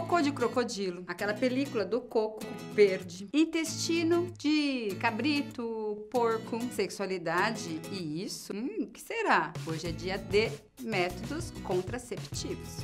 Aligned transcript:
cocô 0.00 0.22
de 0.22 0.32
crocodilo, 0.32 1.04
aquela 1.06 1.34
película 1.34 1.84
do 1.84 2.00
coco 2.00 2.40
verde, 2.72 3.28
intestino 3.34 4.32
de 4.38 4.96
cabrito, 4.98 6.06
porco, 6.10 6.58
sexualidade 6.72 7.80
e 7.92 8.24
isso, 8.24 8.54
hum, 8.54 8.86
que 8.90 8.98
será? 9.00 9.52
Hoje 9.66 9.88
é 9.88 9.92
dia 9.92 10.16
de 10.16 10.50
métodos 10.80 11.50
contraceptivos. 11.62 12.78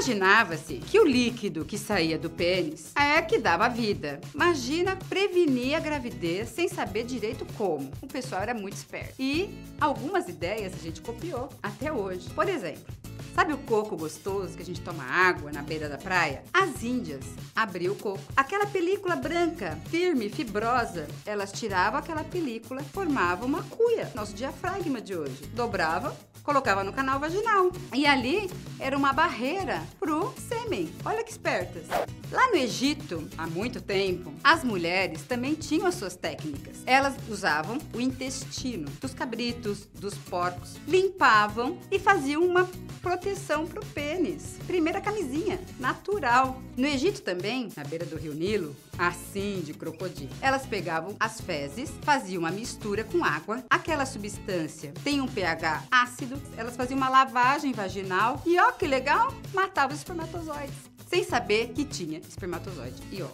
Imaginava-se 0.00 0.76
que 0.76 0.98
o 0.98 1.04
líquido 1.04 1.62
que 1.62 1.76
saía 1.76 2.18
do 2.18 2.30
pênis 2.30 2.90
é 2.96 3.20
que 3.20 3.36
dava 3.36 3.68
vida. 3.68 4.18
Imagina 4.34 4.96
prevenir 4.96 5.76
a 5.76 5.78
gravidez 5.78 6.48
sem 6.48 6.68
saber 6.68 7.04
direito 7.04 7.44
como. 7.58 7.90
O 8.00 8.06
pessoal 8.06 8.40
era 8.40 8.54
muito 8.54 8.72
esperto. 8.72 9.12
E 9.18 9.50
algumas 9.78 10.26
ideias 10.26 10.72
a 10.72 10.78
gente 10.78 11.02
copiou 11.02 11.50
até 11.62 11.92
hoje. 11.92 12.30
Por 12.30 12.48
exemplo, 12.48 12.82
Sabe 13.40 13.54
o 13.54 13.58
coco 13.58 13.96
gostoso 13.96 14.54
que 14.54 14.62
a 14.62 14.66
gente 14.66 14.82
toma 14.82 15.02
água 15.02 15.50
na 15.50 15.62
beira 15.62 15.88
da 15.88 15.96
praia? 15.96 16.44
As 16.52 16.82
índias 16.82 17.24
abriam 17.56 17.94
o 17.94 17.96
coco. 17.96 18.20
Aquela 18.36 18.66
película 18.66 19.16
branca, 19.16 19.78
firme, 19.88 20.28
fibrosa, 20.28 21.08
elas 21.24 21.50
tiravam 21.50 21.98
aquela 21.98 22.22
película, 22.22 22.82
formavam 22.82 23.48
uma 23.48 23.62
cuia, 23.62 24.12
nosso 24.14 24.34
diafragma 24.34 25.00
de 25.00 25.16
hoje. 25.16 25.46
Dobrava, 25.54 26.14
colocava 26.42 26.84
no 26.84 26.92
canal 26.92 27.18
vaginal. 27.18 27.72
E 27.94 28.06
ali 28.06 28.50
era 28.78 28.94
uma 28.94 29.14
barreira 29.14 29.82
pro 29.98 30.34
sêmen. 30.36 30.92
Olha 31.02 31.24
que 31.24 31.30
espertas. 31.30 31.84
Lá 32.32 32.48
no 32.48 32.56
Egito, 32.56 33.28
há 33.36 33.44
muito 33.48 33.80
tempo, 33.80 34.32
as 34.44 34.62
mulheres 34.62 35.22
também 35.22 35.54
tinham 35.54 35.84
as 35.84 35.96
suas 35.96 36.14
técnicas. 36.14 36.76
Elas 36.86 37.16
usavam 37.28 37.76
o 37.92 38.00
intestino 38.00 38.88
dos 39.00 39.12
cabritos, 39.12 39.88
dos 39.98 40.14
porcos, 40.14 40.76
limpavam 40.86 41.78
e 41.90 41.98
faziam 41.98 42.46
uma 42.46 42.70
proteção 43.02 43.66
para 43.66 43.80
o 43.80 43.86
pênis. 43.86 44.58
Primeira 44.64 45.00
camisinha, 45.00 45.58
natural. 45.80 46.62
No 46.76 46.86
Egito 46.86 47.20
também, 47.20 47.68
na 47.76 47.82
beira 47.82 48.06
do 48.06 48.16
rio 48.16 48.32
Nilo, 48.32 48.76
assim 48.96 49.60
de 49.64 49.74
crocodilo, 49.74 50.30
elas 50.40 50.64
pegavam 50.64 51.16
as 51.18 51.40
fezes, 51.40 51.90
faziam 52.02 52.40
uma 52.40 52.50
mistura 52.52 53.02
com 53.02 53.24
água, 53.24 53.64
aquela 53.68 54.06
substância 54.06 54.92
tem 55.02 55.20
um 55.20 55.26
pH 55.26 55.84
ácido, 55.90 56.40
elas 56.56 56.76
faziam 56.76 56.96
uma 56.96 57.08
lavagem 57.08 57.72
vaginal 57.72 58.40
e 58.46 58.56
ó 58.58 58.70
que 58.70 58.86
legal, 58.86 59.34
matava 59.52 59.92
os 59.92 59.98
espermatozoides, 59.98 60.90
sem 61.10 61.24
saber 61.24 61.72
que 61.74 61.84
tinha 61.84 62.20
espermatozoide 62.20 63.02
e 63.10 63.20
ó. 63.20 63.28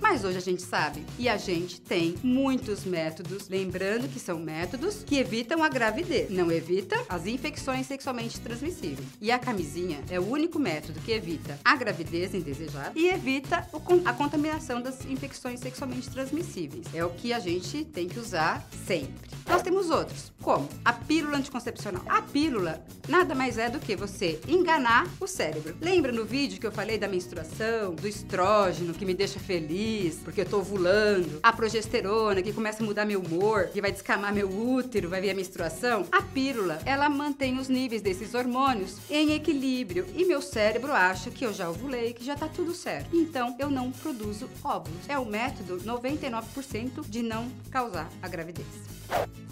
Mas 0.00 0.24
hoje 0.24 0.36
a 0.36 0.40
gente 0.40 0.62
sabe 0.62 1.04
e 1.16 1.28
a 1.28 1.36
gente 1.36 1.80
tem 1.80 2.16
muitos 2.22 2.84
métodos, 2.84 3.48
lembrando 3.48 4.08
que 4.08 4.18
são 4.18 4.38
métodos 4.38 5.02
que 5.04 5.16
evitam 5.16 5.62
a 5.62 5.68
gravidez, 5.68 6.28
não 6.28 6.50
evita 6.50 6.96
as 7.08 7.26
infecções 7.26 7.86
sexualmente 7.86 8.40
transmissíveis. 8.40 9.06
E 9.20 9.30
a 9.30 9.38
camisinha 9.38 10.00
é 10.10 10.18
o 10.18 10.28
único 10.28 10.58
método 10.58 11.00
que 11.00 11.12
evita 11.12 11.58
a 11.64 11.76
gravidez 11.76 12.34
indesejada 12.34 12.92
e 12.96 13.08
evita 13.08 13.66
a 14.04 14.12
contaminação 14.12 14.82
das 14.82 15.04
infecções 15.06 15.60
sexualmente 15.60 16.10
transmissíveis. 16.10 16.86
É 16.92 17.04
o 17.04 17.10
que 17.10 17.32
a 17.32 17.38
gente 17.38 17.84
tem 17.84 18.08
que 18.08 18.18
usar 18.18 18.66
sempre. 18.86 19.30
Nós 19.52 19.60
temos 19.60 19.90
outros, 19.90 20.32
como 20.40 20.66
a 20.82 20.94
pílula 20.94 21.36
anticoncepcional. 21.36 22.02
A 22.08 22.22
pílula 22.22 22.82
nada 23.06 23.34
mais 23.34 23.58
é 23.58 23.68
do 23.68 23.78
que 23.78 23.94
você 23.94 24.40
enganar 24.48 25.06
o 25.20 25.26
cérebro. 25.26 25.76
Lembra 25.78 26.10
no 26.10 26.24
vídeo 26.24 26.58
que 26.58 26.66
eu 26.66 26.72
falei 26.72 26.96
da 26.96 27.06
menstruação, 27.06 27.94
do 27.94 28.08
estrógeno 28.08 28.94
que 28.94 29.04
me 29.04 29.12
deixa 29.12 29.38
feliz? 29.38 30.20
porque 30.24 30.40
eu 30.40 30.46
tô 30.46 30.60
ovulando, 30.60 31.38
a 31.42 31.52
progesterona 31.52 32.40
que 32.40 32.50
começa 32.50 32.82
a 32.82 32.86
mudar 32.86 33.04
meu 33.04 33.20
humor, 33.20 33.66
que 33.66 33.82
vai 33.82 33.92
descamar 33.92 34.32
meu 34.32 34.48
útero, 34.48 35.10
vai 35.10 35.20
vir 35.20 35.30
a 35.30 35.34
menstruação. 35.34 36.06
A 36.10 36.22
pílula, 36.22 36.80
ela 36.86 37.10
mantém 37.10 37.58
os 37.58 37.68
níveis 37.68 38.00
desses 38.00 38.32
hormônios 38.32 38.96
em 39.10 39.34
equilíbrio 39.34 40.06
e 40.14 40.24
meu 40.24 40.40
cérebro 40.40 40.92
acha 40.92 41.30
que 41.30 41.44
eu 41.44 41.52
já 41.52 41.68
ovulei, 41.68 42.14
que 42.14 42.24
já 42.24 42.34
tá 42.34 42.48
tudo 42.48 42.72
certo. 42.72 43.14
Então 43.14 43.54
eu 43.58 43.68
não 43.68 43.92
produzo 43.92 44.48
óvulos. 44.64 45.06
É 45.08 45.18
o 45.18 45.26
método 45.26 45.76
99% 45.80 47.06
de 47.06 47.22
não 47.22 47.50
causar 47.70 48.08
a 48.22 48.28
gravidez 48.28 48.92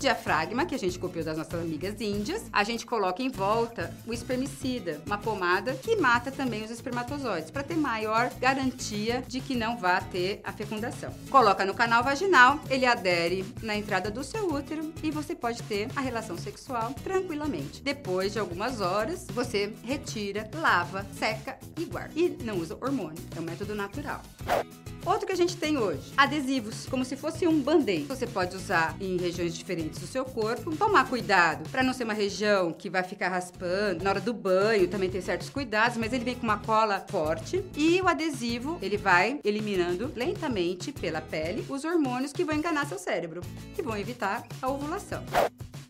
diafragma, 0.00 0.64
que 0.64 0.74
a 0.74 0.78
gente 0.78 0.98
copiou 0.98 1.24
das 1.24 1.36
nossas 1.36 1.60
amigas 1.60 2.00
índias, 2.00 2.44
a 2.52 2.64
gente 2.64 2.86
coloca 2.86 3.22
em 3.22 3.28
volta 3.28 3.94
o 4.06 4.12
espermicida, 4.12 5.00
uma 5.06 5.18
pomada 5.18 5.74
que 5.74 5.94
mata 5.96 6.32
também 6.32 6.64
os 6.64 6.70
espermatozoides, 6.70 7.50
para 7.50 7.62
ter 7.62 7.76
maior 7.76 8.30
garantia 8.40 9.22
de 9.28 9.40
que 9.40 9.54
não 9.54 9.76
vá 9.76 10.00
ter 10.00 10.40
a 10.42 10.52
fecundação. 10.52 11.12
Coloca 11.30 11.64
no 11.64 11.74
canal 11.74 12.02
vaginal, 12.02 12.58
ele 12.70 12.86
adere 12.86 13.44
na 13.62 13.76
entrada 13.76 14.10
do 14.10 14.24
seu 14.24 14.50
útero 14.52 14.92
e 15.02 15.10
você 15.10 15.34
pode 15.34 15.62
ter 15.64 15.88
a 15.94 16.00
relação 16.00 16.36
sexual 16.38 16.94
tranquilamente. 17.04 17.82
Depois 17.82 18.32
de 18.32 18.38
algumas 18.38 18.80
horas, 18.80 19.26
você 19.28 19.74
retira, 19.84 20.50
lava, 20.54 21.06
seca 21.18 21.58
e 21.78 21.84
guarda. 21.84 22.12
E 22.16 22.30
não 22.42 22.58
usa 22.58 22.76
hormônio, 22.80 23.22
é 23.36 23.40
um 23.40 23.44
método 23.44 23.74
natural. 23.74 24.22
Outro 25.04 25.26
que 25.26 25.32
a 25.32 25.36
gente 25.36 25.56
tem 25.56 25.78
hoje, 25.78 26.12
adesivos, 26.16 26.86
como 26.86 27.04
se 27.04 27.16
fosse 27.16 27.46
um 27.46 27.60
band-aid. 27.60 28.04
Você 28.04 28.26
pode 28.26 28.54
usar 28.54 28.94
em 29.00 29.16
regiões 29.16 29.54
diferentes 29.54 29.98
do 29.98 30.06
seu 30.06 30.24
corpo. 30.24 30.76
Tomar 30.76 31.08
cuidado 31.08 31.68
para 31.70 31.82
não 31.82 31.94
ser 31.94 32.04
uma 32.04 32.12
região 32.12 32.72
que 32.72 32.90
vai 32.90 33.02
ficar 33.02 33.28
raspando. 33.28 34.04
Na 34.04 34.10
hora 34.10 34.20
do 34.20 34.34
banho 34.34 34.88
também 34.88 35.08
tem 35.08 35.20
certos 35.20 35.48
cuidados, 35.48 35.96
mas 35.96 36.12
ele 36.12 36.24
vem 36.24 36.34
com 36.34 36.42
uma 36.42 36.58
cola 36.58 37.04
forte 37.08 37.64
e 37.76 38.00
o 38.02 38.08
adesivo, 38.08 38.78
ele 38.82 38.98
vai 38.98 39.40
eliminando 39.42 40.12
lentamente 40.14 40.92
pela 40.92 41.20
pele 41.20 41.64
os 41.68 41.84
hormônios 41.84 42.32
que 42.32 42.44
vão 42.44 42.54
enganar 42.54 42.86
seu 42.86 42.98
cérebro, 42.98 43.40
que 43.74 43.82
vão 43.82 43.96
evitar 43.96 44.46
a 44.60 44.68
ovulação. 44.68 45.24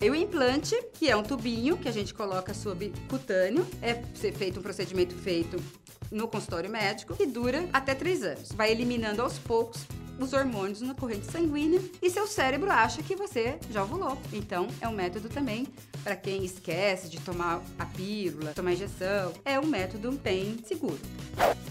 E 0.00 0.08
o 0.08 0.14
implante, 0.14 0.74
que 0.94 1.10
é 1.10 1.16
um 1.16 1.22
tubinho 1.22 1.76
que 1.76 1.86
a 1.86 1.92
gente 1.92 2.14
coloca 2.14 2.54
subcutâneo, 2.54 3.66
é 3.82 3.94
feito 4.32 4.58
um 4.58 4.62
procedimento 4.62 5.14
feito 5.14 5.62
no 6.10 6.26
consultório 6.28 6.70
médico 6.70 7.16
e 7.20 7.26
dura 7.26 7.68
até 7.72 7.94
três 7.94 8.22
anos. 8.22 8.50
Vai 8.52 8.70
eliminando 8.70 9.22
aos 9.22 9.38
poucos 9.38 9.86
os 10.20 10.32
hormônios 10.32 10.80
na 10.80 10.94
corrente 10.94 11.30
sanguínea 11.30 11.80
e 12.00 12.10
seu 12.10 12.26
cérebro 12.26 12.70
acha 12.70 13.02
que 13.02 13.16
você 13.16 13.58
já 13.70 13.82
ovulou. 13.82 14.18
Então, 14.32 14.68
é 14.80 14.88
um 14.88 14.92
método 14.92 15.28
também 15.28 15.66
para 16.02 16.16
quem 16.16 16.44
esquece 16.44 17.08
de 17.08 17.20
tomar 17.20 17.62
a 17.78 17.86
pílula, 17.86 18.52
tomar 18.52 18.70
a 18.70 18.72
injeção. 18.72 19.32
É 19.44 19.58
um 19.58 19.66
método 19.66 20.12
bem 20.12 20.58
seguro. 20.64 20.98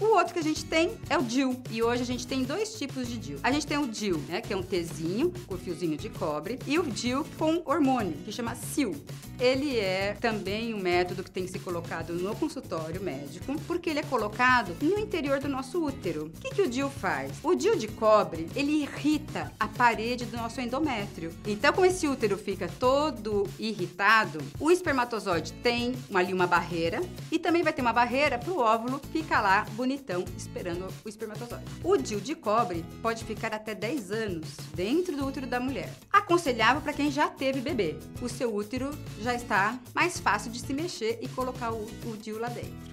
O 0.00 0.16
outro 0.16 0.32
que 0.32 0.40
a 0.40 0.42
gente 0.42 0.64
tem 0.64 0.96
é 1.08 1.18
o 1.18 1.22
DIL. 1.22 1.60
E 1.70 1.82
hoje 1.82 2.02
a 2.02 2.06
gente 2.06 2.26
tem 2.26 2.42
dois 2.42 2.74
tipos 2.74 3.06
de 3.06 3.18
DIL. 3.18 3.38
A 3.42 3.52
gente 3.52 3.66
tem 3.66 3.78
o 3.78 3.86
DIL, 3.86 4.18
né, 4.28 4.40
que 4.40 4.52
é 4.52 4.56
um 4.56 4.62
Tzinho 4.62 5.32
com 5.46 5.56
fiozinho 5.56 5.96
de 5.96 6.08
cobre, 6.08 6.58
e 6.66 6.78
o 6.78 6.82
DIL 6.82 7.26
com 7.38 7.62
hormônio, 7.66 8.14
que 8.24 8.32
chama 8.32 8.54
SIL. 8.54 8.94
Ele 9.38 9.78
é 9.78 10.16
também 10.20 10.74
um 10.74 10.80
método 10.80 11.22
que 11.22 11.30
tem 11.30 11.44
que 11.44 11.50
ser 11.50 11.60
colocado 11.60 12.12
no 12.12 12.34
consultório 12.36 13.00
médico, 13.02 13.58
porque 13.66 13.88
ele 13.90 13.98
é 13.98 14.02
colocado 14.02 14.76
no 14.82 14.98
interior 14.98 15.40
do 15.40 15.48
nosso 15.48 15.82
útero. 15.82 16.26
O 16.26 16.40
que, 16.40 16.50
que 16.50 16.62
o 16.62 16.68
DIL 16.68 16.90
faz? 16.90 17.32
O 17.42 17.54
DIL 17.54 17.76
de 17.76 17.88
cobre, 17.88 18.39
ele 18.54 18.82
irrita 18.82 19.52
a 19.58 19.66
parede 19.66 20.24
do 20.24 20.36
nosso 20.36 20.60
endométrio. 20.60 21.32
Então, 21.46 21.72
como 21.72 21.86
esse 21.86 22.06
útero 22.06 22.36
fica 22.36 22.68
todo 22.78 23.48
irritado, 23.58 24.38
o 24.58 24.70
espermatozoide 24.70 25.52
tem 25.54 25.94
ali 26.14 26.32
uma 26.32 26.46
barreira 26.46 27.00
e 27.30 27.38
também 27.38 27.62
vai 27.62 27.72
ter 27.72 27.82
uma 27.82 27.92
barreira 27.92 28.38
para 28.38 28.52
o 28.52 28.58
óvulo 28.58 29.00
ficar 29.12 29.40
lá 29.40 29.66
bonitão 29.72 30.24
esperando 30.36 30.86
o 31.04 31.08
espermatozoide. 31.08 31.64
O 31.82 31.96
DIL 31.96 32.20
de 32.20 32.34
cobre 32.34 32.84
pode 33.02 33.24
ficar 33.24 33.54
até 33.54 33.74
10 33.74 34.10
anos 34.10 34.56
dentro 34.74 35.16
do 35.16 35.26
útero 35.26 35.46
da 35.46 35.60
mulher. 35.60 35.92
Aconselhável 36.12 36.82
para 36.82 36.92
quem 36.92 37.10
já 37.10 37.28
teve 37.28 37.60
bebê. 37.60 37.96
O 38.20 38.28
seu 38.28 38.54
útero 38.54 38.90
já 39.20 39.34
está 39.34 39.78
mais 39.94 40.20
fácil 40.20 40.50
de 40.50 40.60
se 40.60 40.72
mexer 40.72 41.18
e 41.20 41.28
colocar 41.28 41.72
o, 41.72 41.84
o 42.06 42.16
DIL 42.16 42.38
lá 42.38 42.48
dentro. 42.48 42.90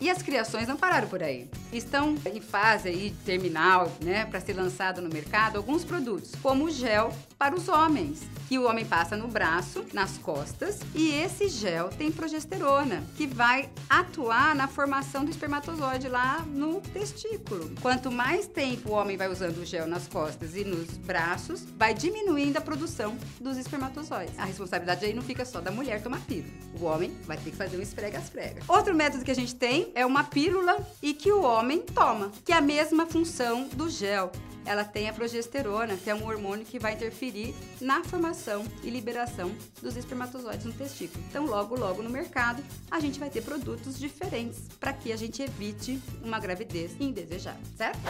E 0.00 0.10
as 0.10 0.22
criações 0.22 0.68
não 0.68 0.76
pararam 0.76 1.08
por 1.08 1.22
aí. 1.22 1.48
Estão 1.72 2.16
em 2.32 2.40
fase 2.40 2.88
aí 2.88 3.14
terminal, 3.24 3.92
né, 4.00 4.24
para 4.26 4.40
ser 4.40 4.52
lançado 4.52 5.02
no 5.02 5.08
mercado 5.08 5.56
alguns 5.56 5.84
produtos, 5.84 6.32
como 6.42 6.66
o 6.66 6.70
gel 6.70 7.12
para 7.36 7.54
os 7.54 7.68
homens, 7.68 8.22
que 8.48 8.58
o 8.58 8.68
homem 8.68 8.84
passa 8.84 9.16
no 9.16 9.26
braço, 9.26 9.84
nas 9.92 10.16
costas, 10.18 10.78
e 10.94 11.10
esse 11.10 11.48
gel 11.48 11.88
tem 11.88 12.12
progesterona, 12.12 13.02
que 13.16 13.26
vai 13.26 13.68
atuar 13.88 14.54
na 14.54 14.68
formação 14.68 15.24
do 15.24 15.30
espermatozoide 15.30 16.08
lá 16.08 16.44
no 16.46 16.80
testículo. 16.80 17.72
Quanto 17.80 18.10
mais 18.10 18.46
tempo 18.46 18.90
o 18.90 18.92
homem 18.92 19.16
vai 19.16 19.28
usando 19.28 19.58
o 19.58 19.64
gel 19.64 19.86
nas 19.86 20.06
costas 20.06 20.54
e 20.54 20.64
nos 20.64 20.96
braços, 20.98 21.64
vai 21.76 21.92
diminuindo 21.92 22.56
a 22.56 22.60
produção 22.60 23.16
dos 23.40 23.56
espermatozoides. 23.56 24.38
A 24.38 24.44
responsabilidade 24.44 25.04
aí 25.04 25.12
não 25.12 25.22
fica 25.22 25.44
só 25.44 25.60
da 25.60 25.70
mulher 25.70 26.02
tomar 26.02 26.20
pílula. 26.20 26.52
O 26.80 26.84
homem 26.84 27.16
vai 27.24 27.36
ter 27.36 27.50
que 27.50 27.56
fazer 27.56 27.76
um 27.76 27.82
esfrega-esfrega. 27.82 28.62
Outro 28.68 28.94
método 28.94 29.24
que 29.24 29.30
a 29.30 29.34
gente 29.34 29.54
tem 29.54 29.90
é 29.94 30.04
uma 30.06 30.24
pílula 30.24 30.78
e 31.02 31.14
que 31.14 31.32
o 31.32 31.42
homem 31.42 31.53
toma, 31.94 32.32
que 32.44 32.52
é 32.52 32.56
a 32.56 32.60
mesma 32.60 33.06
função 33.06 33.68
do 33.68 33.88
gel 33.88 34.30
ela 34.66 34.84
tem 34.84 35.08
a 35.08 35.12
progesterona, 35.12 35.96
que 35.96 36.08
é 36.08 36.14
um 36.14 36.24
hormônio 36.26 36.64
que 36.64 36.78
vai 36.78 36.94
interferir 36.94 37.54
na 37.80 38.02
formação 38.02 38.64
e 38.82 38.90
liberação 38.90 39.54
dos 39.82 39.96
espermatozoides 39.96 40.64
no 40.64 40.72
testículo. 40.72 41.22
Então, 41.28 41.44
logo, 41.44 41.78
logo 41.78 42.02
no 42.02 42.10
mercado, 42.10 42.62
a 42.90 42.98
gente 42.98 43.20
vai 43.20 43.28
ter 43.28 43.42
produtos 43.42 43.98
diferentes 43.98 44.62
para 44.80 44.92
que 44.92 45.12
a 45.12 45.16
gente 45.16 45.42
evite 45.42 46.00
uma 46.22 46.40
gravidez 46.40 46.98
indesejada, 46.98 47.60
certo? 47.76 48.00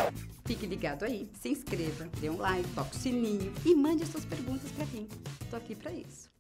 Fique 0.45 0.67
ligado 0.67 1.05
aí, 1.05 1.29
se 1.41 1.49
inscreva, 1.49 2.09
dê 2.21 2.31
um 2.31 2.37
like, 2.37 2.69
toque 2.75 2.97
o 2.97 2.99
sininho 2.99 3.53
e 3.65 3.75
mande 3.75 4.03
as 4.03 4.11
suas 4.11 4.25
perguntas 4.25 4.71
para 4.73 4.87
mim. 4.87 5.09
Tô 5.51 5.57
aqui 5.57 5.75
para 5.75 5.93
isso. 5.93 6.34